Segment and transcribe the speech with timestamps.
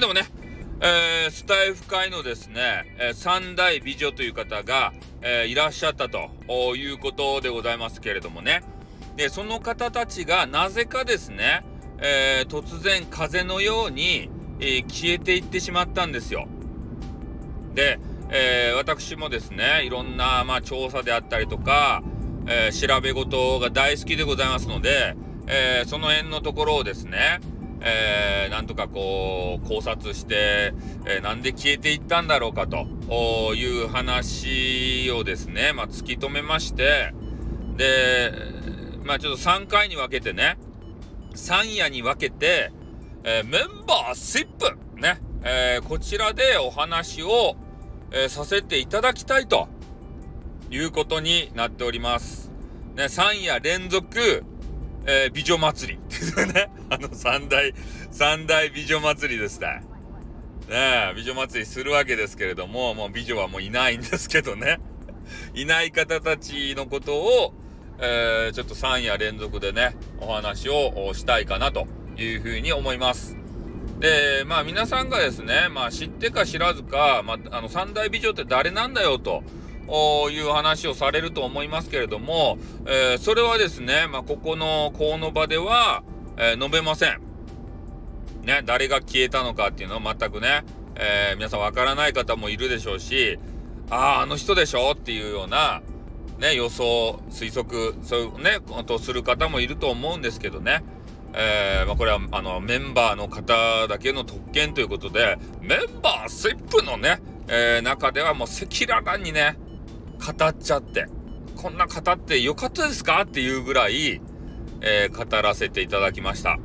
[0.00, 0.22] はいでもね、
[0.80, 6.30] えー、スタイフ会のですね、えー、大美女という方が、えー、いらっしゃったと
[6.74, 8.62] いうことでございますけれどもね
[9.16, 11.66] でその方たちがなぜかですね、
[11.98, 16.48] えー、突然風のように、え、消えていってしまったんですよ。
[17.74, 17.98] で、
[18.30, 22.02] え、私もですねいろんな、まあ、調査であったりとか、
[22.46, 25.14] え、調べ事が大好きでございますので、
[25.46, 27.40] え、その辺のところをですね
[27.82, 30.74] えー、なんとかこう考察して、
[31.06, 32.86] えー、なんで消えていったんだろうかと
[33.54, 37.14] いう話をですね、まあ、突き止めまして
[37.76, 38.32] で
[39.04, 40.58] まあちょっと3回に分けてね
[41.34, 42.70] 3夜に分けて、
[43.24, 47.56] えー、メンバーシップね、えー、こちらでお話を、
[48.10, 49.68] えー、させていただきたいと
[50.70, 52.50] いうことになっております。
[52.94, 54.44] ね、3夜連続
[55.06, 57.74] えー、美女祭りっていうね、あの三大、
[58.10, 59.82] 三大美女祭りですね。
[60.68, 64.78] ね美女祭りするわけですけれども、もう美女はもういないんですけどね。
[65.54, 67.54] いない方たちのことを、
[67.98, 73.36] えー、ちょっと3夜連続でね、お話をしたいかなというふうに思います。
[74.00, 79.42] で、まあ皆さんがですね、まあ知ってか知らずか、まあ、あの三大美女って誰なんだよと。
[80.30, 86.02] いう話をされると思いますけれども、えー、それはですね、まあ、ここのこの場では、
[86.36, 87.20] えー、述べません。
[88.42, 93.38] ね、誰が消えたのかっていうのは全くね、えー、皆さんわからない方もいるでしょうし、
[93.90, 95.82] ああ、あの人でしょっていうような、
[96.38, 100.82] ね、予想、推測、そういうね、ことをする方もいると思うんですけどね。
[101.32, 109.56] えー、まあ、これはあのメンバーの方だけの特権ということで、メンバーシップのね、えー、中ではもう赤裸々にね、
[110.20, 111.06] 語っちゃって、
[111.56, 113.22] こんな語ってよかったですか？
[113.22, 114.20] っていうぐらい、
[114.80, 116.58] えー、語らせていただきました。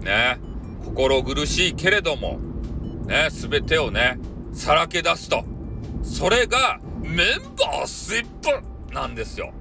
[0.00, 0.38] ね。
[0.84, 2.38] 心苦しいけれども、
[3.06, 4.18] ね、すべてをね、
[4.52, 5.44] さらけ出すと。
[6.02, 9.52] それがメンバーシップなんですよ。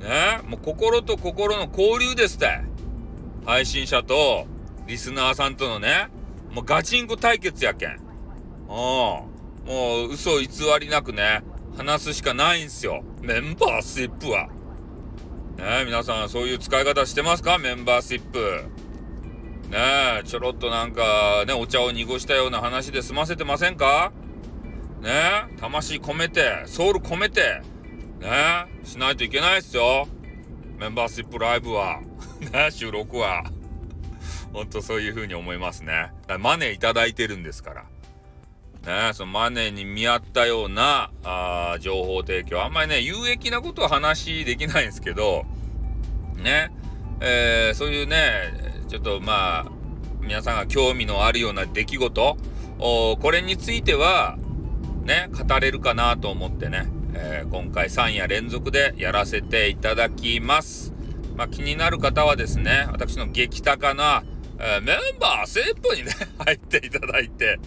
[0.00, 2.60] ね、もう心と心の交流ですって。
[3.46, 4.46] 配信者と
[4.86, 6.08] リスナーさんとのね、
[6.52, 7.90] もうガチンコ対決やけん。
[7.90, 7.98] うん。
[9.70, 10.48] もう嘘偽
[10.80, 11.44] りなくね、
[11.76, 13.04] 話すしかないんすよ。
[13.22, 14.48] メンバーシップは。
[15.58, 17.56] ね皆さんそういう使い方してますか？
[17.58, 18.64] メンバーシップ。
[19.70, 24.10] ねちょろっとなんかね、お茶を濁したような話で済ませてませんか？
[25.02, 27.62] ね魂込めて、ソウル込めて、
[28.18, 30.08] ねしないといけないっすよ。
[30.80, 32.00] メンバーシップライブは。
[32.52, 33.44] ね収録は。
[34.52, 36.10] ほんとそういう風に思いますね。
[36.40, 37.84] マネーいただいてるんですから。
[38.86, 45.44] ね、そのマネーに見合ったようなあ情報提供あんまりね有益なことは話できないんですけど
[46.36, 46.72] ね、
[47.20, 49.66] えー、そういうねちょっとまあ
[50.22, 52.36] 皆さんが興味のあるような出来事
[52.78, 54.38] これについては
[55.04, 60.94] ね語れるかなと思ってね、えー、今回3夜連続でやらせていただきます。
[61.36, 64.24] まあ、気になる方はですね私の激高な、
[64.58, 66.12] えー、メンバーセップにね
[66.44, 67.58] 入っていただいて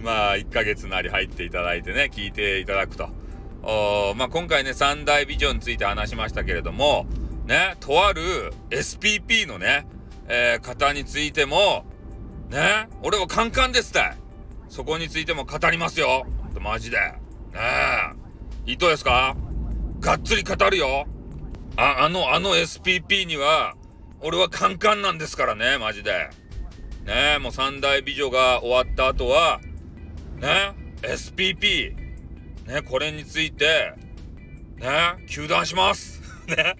[0.00, 3.08] まあ、1ヶ月なり入っていただいてね、聞いていただくと。
[3.62, 7.06] おまあ、今回ね、三大ビジョンについて話しましたけれども、
[7.46, 9.86] ね、とある SPP のね、
[10.28, 11.84] えー、方についても、
[12.50, 14.12] ね、俺はカンカンですって。
[14.68, 16.26] そこについても語りますよ。
[16.60, 16.98] マジで。
[16.98, 17.14] ね
[18.66, 18.70] え。
[18.70, 19.34] いいとですか？
[20.00, 21.06] がっつり語るよ。
[21.76, 23.74] あ、あの、あの SPP には、
[24.20, 26.28] 俺はカンカンなんですからね、マジで。
[27.06, 29.60] ねえ、もう三大美女が終わった後は、
[30.38, 30.72] ね、
[31.02, 31.96] SPP、
[32.66, 33.94] ね、これについて、
[34.76, 36.20] ね、球団します。
[36.46, 36.76] ね、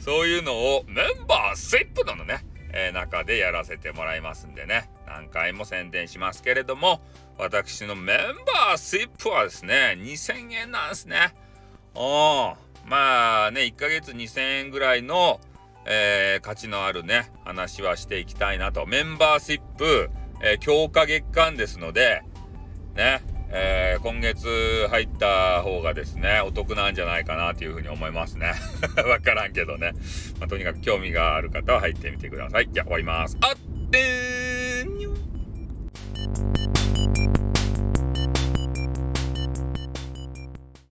[0.00, 7.02] そういうのをメンバーシップのね、えー、中でやらせてもらいますんでね、何回も宣伝しますけれども、
[7.38, 11.34] 私のメンバーシップはですね、2000円なんですね。
[11.94, 12.56] お
[12.86, 15.40] まあね、1ヶ月2000円ぐらいの、
[15.84, 18.86] えー、価値のあるね、話はしていきたいなと。
[18.86, 20.10] メンバーシップ、
[20.42, 22.22] えー、強化月間ですので、
[22.96, 23.20] ね、
[23.50, 28.52] えー、今月入った方がですね、お得なんじゃないかなというふうに思いますね。
[29.06, 29.92] わからんけどね。
[30.40, 32.68] まあ、とにかく興味がある方は入ってみてください。
[32.72, 33.36] じゃあ終わります。
[33.40, 34.45] あってー